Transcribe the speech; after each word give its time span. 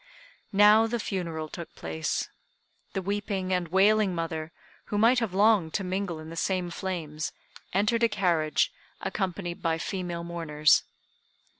Now 0.51 0.87
the 0.87 0.99
funeral 0.99 1.47
took 1.47 1.75
place. 1.75 2.27
The 2.93 3.03
weeping 3.03 3.53
and 3.53 3.67
wailing 3.67 4.15
mother, 4.15 4.51
who 4.85 4.97
might 4.97 5.19
have 5.19 5.35
longed 5.35 5.75
to 5.75 5.83
mingle 5.83 6.17
in 6.17 6.31
the 6.31 6.35
same 6.35 6.71
flames, 6.71 7.31
entered 7.71 8.01
a 8.01 8.09
carriage, 8.09 8.71
accompanied 9.03 9.61
by 9.61 9.77
female 9.77 10.23
mourners. 10.23 10.81